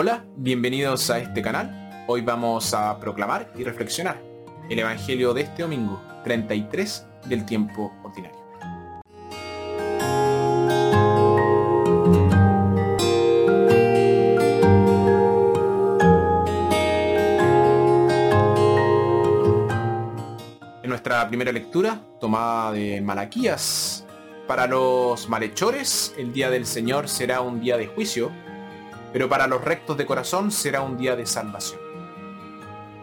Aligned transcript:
Hola, 0.00 0.24
bienvenidos 0.36 1.10
a 1.10 1.18
este 1.18 1.42
canal. 1.42 2.04
Hoy 2.06 2.20
vamos 2.20 2.72
a 2.72 3.00
proclamar 3.00 3.50
y 3.58 3.64
reflexionar 3.64 4.22
el 4.70 4.78
Evangelio 4.78 5.34
de 5.34 5.40
este 5.40 5.62
domingo, 5.62 6.00
33 6.22 7.04
del 7.24 7.44
tiempo 7.44 7.92
ordinario. 8.04 8.38
En 20.84 20.90
nuestra 20.90 21.26
primera 21.26 21.50
lectura, 21.50 22.00
tomada 22.20 22.70
de 22.70 23.00
Malaquías, 23.00 24.06
para 24.46 24.68
los 24.68 25.28
malhechores 25.28 26.14
el 26.16 26.32
día 26.32 26.50
del 26.50 26.66
Señor 26.66 27.08
será 27.08 27.40
un 27.40 27.60
día 27.60 27.76
de 27.76 27.88
juicio, 27.88 28.30
pero 29.12 29.28
para 29.28 29.46
los 29.46 29.62
rectos 29.62 29.96
de 29.96 30.06
corazón 30.06 30.50
será 30.50 30.82
un 30.82 30.96
día 30.96 31.16
de 31.16 31.26
salvación. 31.26 31.80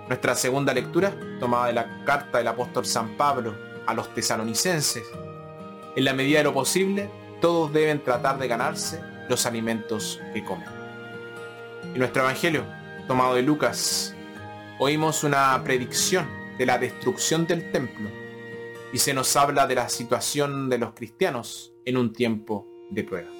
Nuestra 0.07 0.35
segunda 0.35 0.73
lectura, 0.73 1.13
tomada 1.39 1.67
de 1.67 1.73
la 1.73 2.03
carta 2.05 2.37
del 2.37 2.47
apóstol 2.47 2.85
San 2.85 3.17
Pablo 3.17 3.55
a 3.87 3.93
los 3.93 4.13
tesalonicenses. 4.13 5.03
En 5.95 6.05
la 6.05 6.13
medida 6.13 6.39
de 6.39 6.43
lo 6.43 6.53
posible, 6.53 7.09
todos 7.41 7.73
deben 7.73 8.03
tratar 8.03 8.37
de 8.37 8.47
ganarse 8.47 9.01
los 9.29 9.45
alimentos 9.45 10.19
que 10.33 10.43
comen. 10.43 10.67
En 11.83 11.97
nuestro 11.97 12.23
Evangelio, 12.23 12.65
tomado 13.07 13.35
de 13.35 13.41
Lucas, 13.41 14.15
oímos 14.79 15.23
una 15.23 15.59
predicción 15.63 16.27
de 16.57 16.65
la 16.65 16.77
destrucción 16.77 17.47
del 17.47 17.71
templo 17.71 18.09
y 18.93 18.99
se 18.99 19.13
nos 19.13 19.35
habla 19.35 19.67
de 19.67 19.75
la 19.75 19.89
situación 19.89 20.69
de 20.69 20.77
los 20.77 20.93
cristianos 20.93 21.73
en 21.85 21.97
un 21.97 22.13
tiempo 22.13 22.67
de 22.91 23.03
prueba. 23.03 23.34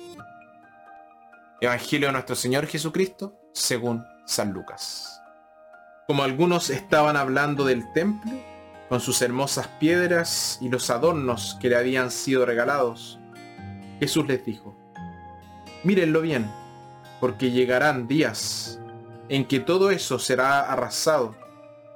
Evangelio 1.62 2.10
de 2.10 2.14
nuestro 2.14 2.36
Señor 2.36 2.68
Jesucristo 2.68 3.40
según 3.54 4.06
San 4.26 4.52
Lucas. 4.52 5.22
Como 6.06 6.24
algunos 6.24 6.70
estaban 6.70 7.16
hablando 7.16 7.64
del 7.64 7.92
templo, 7.94 8.32
con 8.90 9.00
sus 9.00 9.22
hermosas 9.22 9.68
piedras 9.80 10.60
y 10.62 10.70
los 10.70 10.90
adornos 10.90 11.58
que 11.62 11.70
le 11.70 11.78
habían 11.78 12.12
sido 12.12 12.46
regalados, 12.46 13.20
Jesús 14.00 14.28
les 14.28 14.46
dijo, 14.46 14.76
mírenlo 15.84 16.22
bien, 16.22 16.52
porque 17.22 17.52
llegarán 17.52 18.08
días 18.08 18.80
en 19.30 19.46
que 19.46 19.60
todo 19.60 19.92
eso 19.92 20.20
será 20.20 20.60
arrasado 20.60 21.36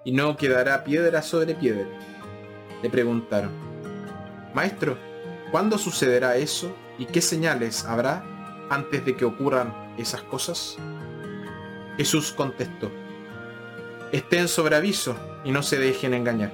y 0.06 0.14
no 0.14 0.38
quedará 0.38 0.86
piedra 0.86 1.22
sobre 1.22 1.54
piedra. 1.54 1.86
Le 2.82 2.90
preguntaron, 2.90 3.52
Maestro, 4.54 4.98
¿cuándo 5.52 5.78
sucederá 5.78 6.38
eso 6.38 6.74
y 6.98 7.06
qué 7.06 7.22
señales 7.22 7.84
habrá 7.84 8.24
antes 8.70 9.06
de 9.06 9.16
que 9.16 9.26
ocurran 9.26 9.74
esas 9.98 10.22
cosas? 10.24 10.78
Jesús 11.98 12.32
contestó, 12.32 12.92
estén 14.12 14.48
sobre 14.48 14.76
aviso 14.76 15.16
y 15.44 15.52
no 15.52 15.64
se 15.64 15.78
dejen 15.78 16.14
engañar, 16.14 16.52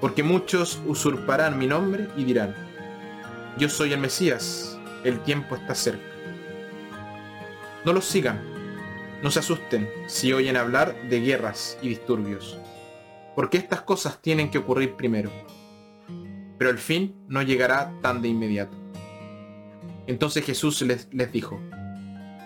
porque 0.00 0.22
muchos 0.22 0.80
usurparán 0.86 1.58
mi 1.58 1.66
nombre 1.66 2.08
y 2.16 2.24
dirán, 2.24 2.54
yo 3.58 3.68
soy 3.68 3.92
el 3.92 4.00
Mesías, 4.00 4.78
el 5.02 5.20
tiempo 5.20 5.56
está 5.56 5.74
cerca. 5.74 6.04
No 7.84 7.92
los 7.92 8.04
sigan, 8.04 8.40
no 9.22 9.30
se 9.30 9.40
asusten 9.40 9.88
si 10.06 10.32
oyen 10.32 10.56
hablar 10.56 10.94
de 11.08 11.20
guerras 11.20 11.78
y 11.82 11.88
disturbios, 11.88 12.58
porque 13.34 13.58
estas 13.58 13.82
cosas 13.82 14.20
tienen 14.20 14.50
que 14.50 14.58
ocurrir 14.58 14.94
primero, 14.94 15.30
pero 16.58 16.70
el 16.70 16.78
fin 16.78 17.16
no 17.26 17.42
llegará 17.42 17.92
tan 18.00 18.22
de 18.22 18.28
inmediato. 18.28 18.83
Entonces 20.06 20.44
Jesús 20.44 20.82
les, 20.82 21.08
les 21.12 21.32
dijo, 21.32 21.58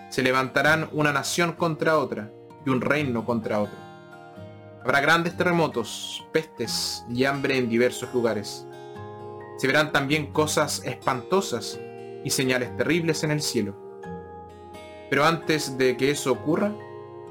se 0.09 0.23
levantarán 0.23 0.89
una 0.91 1.11
nación 1.11 1.53
contra 1.53 1.97
otra 1.97 2.31
y 2.65 2.69
un 2.69 2.81
reino 2.81 3.25
contra 3.25 3.61
otro. 3.61 3.77
Habrá 4.83 5.01
grandes 5.01 5.35
terremotos, 5.35 6.25
pestes 6.31 7.03
y 7.13 7.25
hambre 7.25 7.57
en 7.57 7.69
diversos 7.69 8.13
lugares. 8.13 8.65
Se 9.57 9.67
verán 9.67 9.91
también 9.91 10.31
cosas 10.31 10.81
espantosas 10.85 11.79
y 12.23 12.29
señales 12.29 12.75
terribles 12.77 13.23
en 13.23 13.31
el 13.31 13.41
cielo. 13.41 13.75
Pero 15.09 15.25
antes 15.25 15.77
de 15.77 15.97
que 15.97 16.11
eso 16.11 16.31
ocurra, 16.31 16.73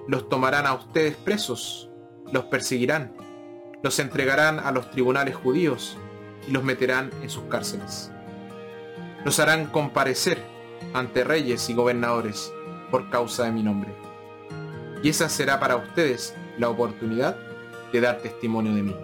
los 0.06 0.28
tomarán 0.28 0.66
a 0.66 0.74
ustedes 0.74 1.16
presos, 1.16 1.90
los 2.32 2.44
perseguirán, 2.44 3.14
los 3.82 3.98
entregarán 3.98 4.58
a 4.60 4.72
los 4.72 4.90
tribunales 4.90 5.36
judíos 5.36 5.96
y 6.46 6.52
los 6.52 6.64
meterán 6.64 7.10
en 7.22 7.30
sus 7.30 7.44
cárceles 7.44 8.12
los 9.24 9.38
harán 9.38 9.66
comparecer 9.66 10.42
ante 10.94 11.24
reyes 11.24 11.68
y 11.68 11.74
gobernadores 11.74 12.52
por 12.90 13.10
causa 13.10 13.44
de 13.44 13.52
mi 13.52 13.62
nombre. 13.62 13.90
Y 15.02 15.10
esa 15.10 15.28
será 15.28 15.60
para 15.60 15.76
ustedes 15.76 16.34
la 16.58 16.68
oportunidad 16.68 17.36
de 17.92 18.00
dar 18.00 18.18
testimonio 18.18 18.74
de 18.74 18.82
mí. 18.82 18.96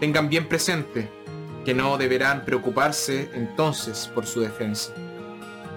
Tengan 0.00 0.28
bien 0.28 0.48
presente 0.48 1.08
que 1.64 1.74
no 1.74 1.96
deberán 1.98 2.44
preocuparse 2.44 3.30
entonces 3.34 4.10
por 4.14 4.26
su 4.26 4.40
defensa, 4.40 4.92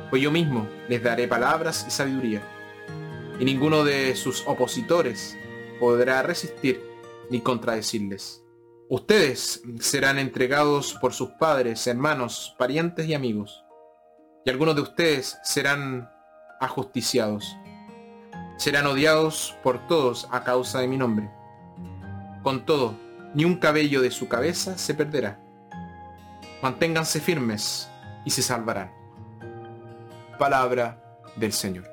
pues 0.09 0.21
yo 0.21 0.31
mismo 0.31 0.67
les 0.87 1.01
daré 1.01 1.27
palabras 1.27 1.85
y 1.87 1.91
sabiduría, 1.91 2.41
y 3.39 3.45
ninguno 3.45 3.83
de 3.83 4.15
sus 4.15 4.43
opositores 4.45 5.37
podrá 5.79 6.21
resistir 6.21 6.83
ni 7.29 7.41
contradecirles. 7.41 8.43
Ustedes 8.91 9.61
serán 9.79 10.17
entregados 10.17 10.95
por 10.95 11.13
sus 11.13 11.29
padres, 11.33 11.85
hermanos, 11.85 12.55
parientes 12.57 13.05
y 13.05 13.13
amigos. 13.13 13.63
Y 14.43 14.49
algunos 14.49 14.75
de 14.75 14.81
ustedes 14.81 15.37
serán 15.43 16.09
ajusticiados. 16.59 17.55
Serán 18.57 18.87
odiados 18.87 19.55
por 19.61 19.85
todos 19.85 20.27
a 20.31 20.43
causa 20.43 20.79
de 20.79 20.87
mi 20.87 20.97
nombre. 20.97 21.29
Con 22.41 22.65
todo, 22.65 22.95
ni 23.35 23.45
un 23.45 23.57
cabello 23.57 24.01
de 24.01 24.09
su 24.09 24.27
cabeza 24.27 24.75
se 24.75 24.95
perderá. 24.95 25.39
Manténganse 26.63 27.19
firmes 27.19 27.87
y 28.25 28.31
se 28.31 28.41
salvarán. 28.41 28.91
Palabra 30.39 30.99
del 31.35 31.53
Señor. 31.53 31.87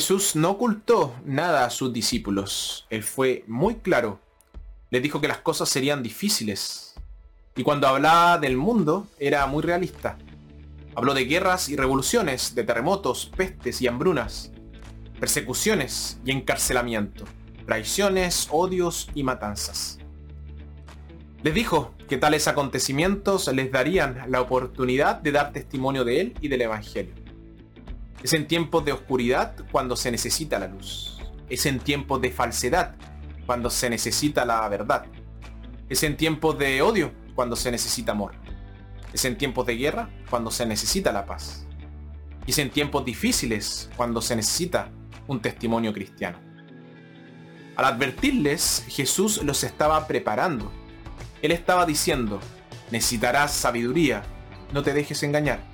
Jesús 0.00 0.34
no 0.34 0.52
ocultó 0.52 1.14
nada 1.26 1.66
a 1.66 1.68
sus 1.68 1.92
discípulos. 1.92 2.86
Él 2.88 3.02
fue 3.02 3.44
muy 3.46 3.74
claro. 3.74 4.18
Les 4.88 5.02
dijo 5.02 5.20
que 5.20 5.28
las 5.28 5.40
cosas 5.40 5.68
serían 5.68 6.02
difíciles. 6.02 6.94
Y 7.54 7.62
cuando 7.62 7.86
hablaba 7.86 8.38
del 8.38 8.56
mundo, 8.56 9.06
era 9.18 9.44
muy 9.44 9.62
realista. 9.62 10.16
Habló 10.94 11.12
de 11.12 11.26
guerras 11.26 11.68
y 11.68 11.76
revoluciones, 11.76 12.54
de 12.54 12.64
terremotos, 12.64 13.30
pestes 13.36 13.82
y 13.82 13.88
hambrunas, 13.88 14.52
persecuciones 15.20 16.18
y 16.24 16.30
encarcelamiento, 16.30 17.26
traiciones, 17.66 18.48
odios 18.50 19.10
y 19.14 19.22
matanzas. 19.22 19.98
Les 21.42 21.52
dijo 21.52 21.92
que 22.08 22.16
tales 22.16 22.48
acontecimientos 22.48 23.48
les 23.48 23.70
darían 23.70 24.24
la 24.28 24.40
oportunidad 24.40 25.16
de 25.16 25.32
dar 25.32 25.52
testimonio 25.52 26.06
de 26.06 26.22
él 26.22 26.34
y 26.40 26.48
del 26.48 26.62
Evangelio. 26.62 27.19
Es 28.22 28.34
en 28.34 28.46
tiempos 28.46 28.84
de 28.84 28.92
oscuridad 28.92 29.54
cuando 29.72 29.96
se 29.96 30.10
necesita 30.10 30.58
la 30.58 30.68
luz. 30.68 31.18
Es 31.48 31.64
en 31.64 31.80
tiempos 31.80 32.20
de 32.20 32.30
falsedad 32.30 32.94
cuando 33.46 33.70
se 33.70 33.88
necesita 33.88 34.44
la 34.44 34.68
verdad. 34.68 35.06
Es 35.88 36.02
en 36.02 36.16
tiempos 36.16 36.58
de 36.58 36.82
odio 36.82 37.12
cuando 37.34 37.56
se 37.56 37.70
necesita 37.70 38.12
amor. 38.12 38.32
Es 39.12 39.24
en 39.24 39.38
tiempos 39.38 39.66
de 39.66 39.76
guerra 39.76 40.10
cuando 40.28 40.50
se 40.50 40.66
necesita 40.66 41.12
la 41.12 41.24
paz. 41.24 41.66
Y 42.46 42.50
es 42.50 42.58
en 42.58 42.70
tiempos 42.70 43.04
difíciles 43.04 43.90
cuando 43.96 44.20
se 44.20 44.36
necesita 44.36 44.90
un 45.26 45.40
testimonio 45.40 45.92
cristiano. 45.92 46.38
Al 47.76 47.86
advertirles, 47.86 48.84
Jesús 48.88 49.42
los 49.42 49.64
estaba 49.64 50.06
preparando. 50.06 50.70
Él 51.40 51.52
estaba 51.52 51.86
diciendo, 51.86 52.38
necesitarás 52.90 53.52
sabiduría, 53.52 54.22
no 54.72 54.82
te 54.82 54.92
dejes 54.92 55.22
engañar. 55.22 55.69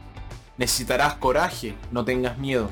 Necesitarás 0.58 1.14
coraje, 1.14 1.75
no 1.91 2.05
tengas 2.05 2.38
miedo. 2.38 2.70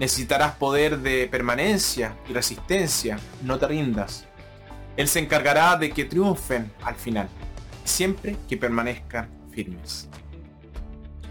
Necesitarás 0.00 0.56
poder 0.56 0.98
de 0.98 1.28
permanencia 1.28 2.16
y 2.28 2.32
resistencia, 2.32 3.18
no 3.42 3.58
te 3.58 3.68
rindas. 3.68 4.26
Él 4.96 5.08
se 5.08 5.20
encargará 5.20 5.76
de 5.76 5.90
que 5.90 6.04
triunfen 6.04 6.72
al 6.82 6.96
final, 6.96 7.28
siempre 7.84 8.36
que 8.48 8.56
permanezcan 8.56 9.28
firmes. 9.52 10.08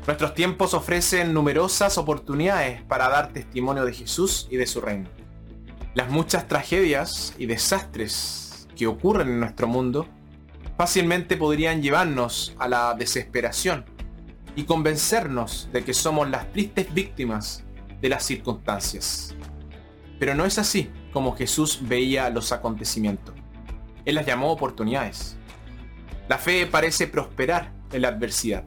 Nuestros 0.07 0.33
tiempos 0.33 0.73
ofrecen 0.73 1.33
numerosas 1.33 1.97
oportunidades 1.97 2.81
para 2.83 3.09
dar 3.09 3.33
testimonio 3.33 3.85
de 3.85 3.93
Jesús 3.93 4.47
y 4.49 4.55
de 4.55 4.67
su 4.67 4.79
reino. 4.79 5.09
Las 5.93 6.09
muchas 6.09 6.47
tragedias 6.47 7.33
y 7.37 7.47
desastres 7.47 8.67
que 8.77 8.87
ocurren 8.87 9.29
en 9.29 9.39
nuestro 9.39 9.67
mundo 9.67 10.07
fácilmente 10.77 11.37
podrían 11.37 11.81
llevarnos 11.81 12.55
a 12.59 12.67
la 12.67 12.93
desesperación 12.93 13.94
y 14.55 14.63
convencernos 14.63 15.69
de 15.71 15.83
que 15.83 15.93
somos 15.93 16.29
las 16.29 16.51
tristes 16.51 16.93
víctimas 16.93 17.63
de 18.01 18.09
las 18.09 18.23
circunstancias. 18.23 19.35
Pero 20.19 20.33
no 20.35 20.45
es 20.45 20.57
así 20.57 20.89
como 21.11 21.35
Jesús 21.35 21.79
veía 21.81 22.29
los 22.29 22.51
acontecimientos. 22.51 23.35
Él 24.05 24.15
las 24.15 24.25
llamó 24.25 24.51
oportunidades. 24.51 25.37
La 26.27 26.37
fe 26.37 26.65
parece 26.67 27.07
prosperar 27.07 27.71
en 27.91 28.01
la 28.01 28.09
adversidad. 28.09 28.63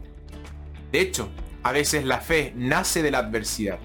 De 0.93 1.01
hecho, 1.01 1.31
a 1.63 1.73
veces 1.73 2.05
la 2.05 2.21
fe 2.21 2.53
nace 2.57 3.03
de 3.03 3.11
la 3.11 3.19
adversidad. 3.19 3.79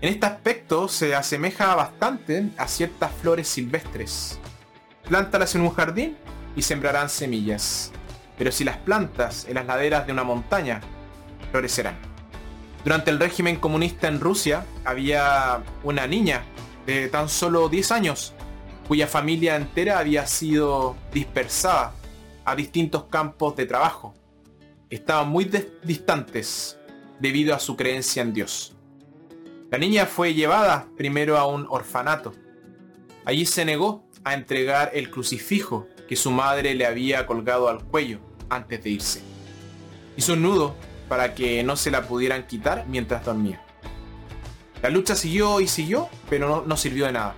En 0.00 0.10
este 0.10 0.26
aspecto 0.26 0.88
se 0.88 1.14
asemeja 1.14 1.74
bastante 1.74 2.50
a 2.56 2.68
ciertas 2.68 3.10
flores 3.12 3.48
silvestres. 3.48 4.38
Plántalas 5.08 5.54
en 5.54 5.62
un 5.62 5.70
jardín 5.70 6.16
y 6.54 6.62
sembrarán 6.62 7.08
semillas. 7.08 7.92
Pero 8.36 8.52
si 8.52 8.62
las 8.62 8.76
plantas 8.76 9.46
en 9.48 9.54
las 9.54 9.66
laderas 9.66 10.06
de 10.06 10.12
una 10.12 10.22
montaña, 10.22 10.80
florecerán. 11.50 11.96
Durante 12.84 13.10
el 13.10 13.18
régimen 13.18 13.56
comunista 13.56 14.08
en 14.08 14.20
Rusia 14.20 14.64
había 14.84 15.62
una 15.82 16.06
niña 16.06 16.42
de 16.86 17.08
tan 17.08 17.28
solo 17.28 17.68
10 17.68 17.92
años 17.92 18.34
cuya 18.86 19.06
familia 19.06 19.56
entera 19.56 19.98
había 19.98 20.26
sido 20.26 20.96
dispersada 21.12 21.92
a 22.44 22.56
distintos 22.56 23.04
campos 23.04 23.56
de 23.56 23.66
trabajo. 23.66 24.14
Estaban 24.88 25.28
muy 25.28 25.50
distantes 25.82 26.78
debido 27.20 27.54
a 27.54 27.58
su 27.58 27.76
creencia 27.76 28.22
en 28.22 28.32
Dios. 28.32 28.74
La 29.70 29.76
niña 29.76 30.06
fue 30.06 30.32
llevada 30.32 30.86
primero 30.96 31.36
a 31.36 31.46
un 31.46 31.66
orfanato. 31.68 32.32
Allí 33.26 33.44
se 33.44 33.66
negó 33.66 34.08
a 34.24 34.32
entregar 34.32 34.92
el 34.94 35.10
crucifijo 35.10 35.86
que 36.08 36.16
su 36.16 36.30
madre 36.30 36.74
le 36.74 36.86
había 36.86 37.26
colgado 37.26 37.68
al 37.68 37.84
cuello 37.84 38.20
antes 38.48 38.82
de 38.82 38.90
irse. 38.90 39.22
Hizo 40.16 40.32
un 40.32 40.42
nudo 40.42 40.74
para 41.08 41.34
que 41.34 41.62
no 41.62 41.76
se 41.76 41.90
la 41.90 42.02
pudieran 42.02 42.46
quitar 42.46 42.86
mientras 42.86 43.24
dormía. 43.24 43.62
La 44.82 44.90
lucha 44.90 45.16
siguió 45.16 45.60
y 45.60 45.68
siguió, 45.68 46.08
pero 46.30 46.64
no, 46.66 46.76
sirvió 46.76 47.06
de 47.06 47.12
nada. 47.12 47.34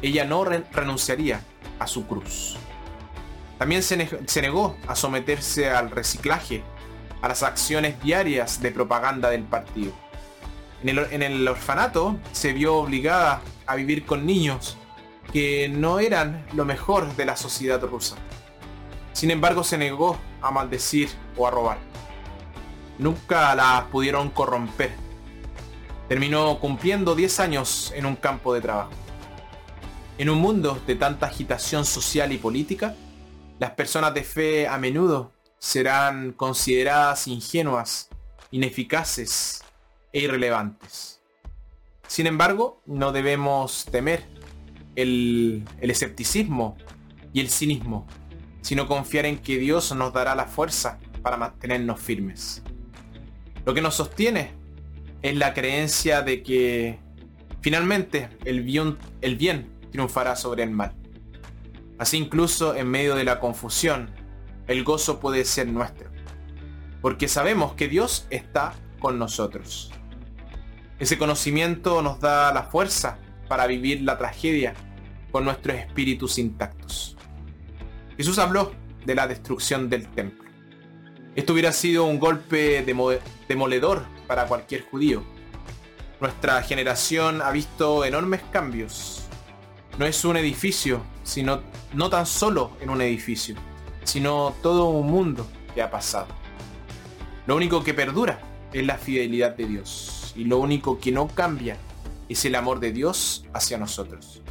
Ella 0.00 0.24
no 0.24 0.44
renunciaría 0.44 1.40
a 1.78 1.86
su 1.86 2.06
cruz. 2.06 2.56
También 3.58 3.82
se, 3.84 4.42
negó 4.42 4.76
a 4.88 4.96
someterse 4.96 5.70
al 5.70 5.90
reciclaje, 5.90 6.64
a 7.20 7.28
las 7.28 7.44
acciones 7.44 8.02
diarias 8.02 8.60
de 8.60 8.72
propaganda 8.72 9.30
del 9.30 9.44
partido. 9.44 9.92
en 10.82 11.22
el 11.22 11.46
orfanato 11.46 12.16
se 12.32 12.52
vio 12.52 12.74
obligada 12.76 13.40
a 13.66 13.76
vivir 13.76 14.04
con 14.04 14.26
niños 14.26 14.76
que 15.32 15.68
no 15.68 16.00
eran 16.00 16.44
lo 16.54 16.64
mejor 16.64 17.14
de 17.14 17.24
la 17.24 17.36
sociedad 17.36 17.80
rusa. 17.82 18.16
Sin 19.12 19.30
embargo, 19.30 19.62
se 19.62 19.78
negó 19.78 20.18
a 20.40 20.50
maldecir 20.50 21.08
o 21.36 21.46
a 21.46 21.50
robar. 21.50 21.91
Nunca 22.98 23.54
la 23.54 23.88
pudieron 23.90 24.30
corromper. 24.30 24.92
Terminó 26.08 26.58
cumpliendo 26.58 27.14
10 27.14 27.40
años 27.40 27.92
en 27.94 28.06
un 28.06 28.16
campo 28.16 28.52
de 28.54 28.60
trabajo. 28.60 28.90
En 30.18 30.28
un 30.28 30.38
mundo 30.38 30.80
de 30.86 30.94
tanta 30.94 31.26
agitación 31.26 31.84
social 31.84 32.32
y 32.32 32.38
política, 32.38 32.94
las 33.58 33.70
personas 33.70 34.12
de 34.14 34.24
fe 34.24 34.68
a 34.68 34.78
menudo 34.78 35.32
serán 35.58 36.32
consideradas 36.32 37.26
ingenuas, 37.28 38.08
ineficaces 38.50 39.62
e 40.12 40.20
irrelevantes. 40.20 41.20
Sin 42.06 42.26
embargo, 42.26 42.82
no 42.84 43.12
debemos 43.12 43.86
temer 43.90 44.24
el, 44.96 45.64
escepticismo 45.80 46.76
y 47.32 47.40
el 47.40 47.48
cinismo, 47.48 48.06
sino 48.60 48.86
confiar 48.86 49.26
en 49.26 49.38
que 49.38 49.56
Dios 49.58 49.94
nos 49.94 50.12
dará 50.12 50.34
la 50.34 50.46
fuerza 50.46 50.98
para 51.22 51.36
mantenernos 51.36 52.00
firmes. 52.00 52.62
Lo 53.64 53.74
que 53.74 53.82
nos 53.82 53.94
sostiene 53.94 54.52
es 55.22 55.36
la 55.36 55.54
creencia 55.54 56.22
de 56.22 56.42
que 56.42 56.98
finalmente 57.60 58.28
el 58.44 58.62
bien, 58.62 58.98
el 59.20 59.36
bien 59.36 59.70
triunfará 59.90 60.34
sobre 60.36 60.64
el 60.64 60.70
mal. 60.70 60.94
Así 61.98 62.16
incluso 62.16 62.74
en 62.74 62.88
medio 62.88 63.14
de 63.14 63.24
la 63.24 63.38
confusión, 63.38 64.10
el 64.66 64.82
gozo 64.82 65.20
puede 65.20 65.44
ser 65.44 65.68
nuestro, 65.68 66.10
porque 67.00 67.28
sabemos 67.28 67.74
que 67.74 67.88
Dios 67.88 68.26
está 68.30 68.74
con 68.98 69.18
nosotros. 69.18 69.92
Ese 70.98 71.18
conocimiento 71.18 72.02
nos 72.02 72.20
da 72.20 72.52
la 72.52 72.64
fuerza 72.64 73.18
para 73.48 73.66
vivir 73.66 74.02
la 74.02 74.18
tragedia 74.18 74.74
con 75.30 75.44
nuestros 75.44 75.76
espíritus 75.76 76.38
intactos. 76.38 77.16
Jesús 78.16 78.38
habló 78.38 78.72
de 79.04 79.14
la 79.14 79.26
destrucción 79.26 79.88
del 79.88 80.08
templo. 80.08 80.41
Esto 81.34 81.54
hubiera 81.54 81.72
sido 81.72 82.04
un 82.04 82.18
golpe 82.18 82.84
demoledor 83.48 84.04
para 84.26 84.46
cualquier 84.46 84.84
judío. 84.84 85.22
Nuestra 86.20 86.62
generación 86.62 87.40
ha 87.40 87.50
visto 87.50 88.04
enormes 88.04 88.42
cambios. 88.50 89.22
No 89.98 90.04
es 90.04 90.24
un 90.26 90.36
edificio, 90.36 91.02
sino 91.22 91.62
no 91.94 92.10
tan 92.10 92.26
solo 92.26 92.72
en 92.80 92.90
un 92.90 93.00
edificio, 93.00 93.56
sino 94.04 94.54
todo 94.62 94.90
un 94.90 95.10
mundo 95.10 95.46
que 95.74 95.80
ha 95.80 95.90
pasado. 95.90 96.28
Lo 97.46 97.56
único 97.56 97.82
que 97.82 97.94
perdura 97.94 98.38
es 98.72 98.86
la 98.86 98.98
fidelidad 98.98 99.56
de 99.56 99.66
Dios 99.66 100.34
y 100.36 100.44
lo 100.44 100.58
único 100.58 101.00
que 101.00 101.12
no 101.12 101.28
cambia 101.28 101.78
es 102.28 102.44
el 102.44 102.54
amor 102.56 102.78
de 102.78 102.92
Dios 102.92 103.46
hacia 103.54 103.78
nosotros. 103.78 104.42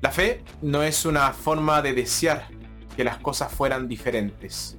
La 0.00 0.10
fe 0.10 0.42
no 0.62 0.82
es 0.82 1.04
una 1.04 1.32
forma 1.34 1.82
de 1.82 1.92
desear 1.92 2.48
que 2.96 3.04
las 3.04 3.18
cosas 3.18 3.52
fueran 3.52 3.86
diferentes. 3.86 4.78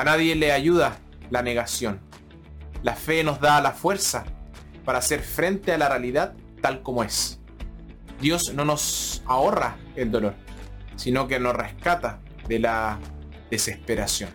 A 0.00 0.04
nadie 0.04 0.34
le 0.34 0.50
ayuda 0.50 0.96
la 1.28 1.42
negación. 1.42 2.00
La 2.82 2.96
fe 2.96 3.22
nos 3.22 3.38
da 3.38 3.60
la 3.60 3.72
fuerza 3.72 4.24
para 4.82 4.96
hacer 4.96 5.20
frente 5.20 5.74
a 5.74 5.76
la 5.76 5.90
realidad 5.90 6.32
tal 6.62 6.82
como 6.82 7.04
es. 7.04 7.38
Dios 8.18 8.54
no 8.54 8.64
nos 8.64 9.22
ahorra 9.26 9.76
el 9.96 10.10
dolor, 10.10 10.36
sino 10.96 11.28
que 11.28 11.38
nos 11.38 11.54
rescata 11.54 12.18
de 12.48 12.60
la 12.60 12.98
desesperación. 13.50 14.30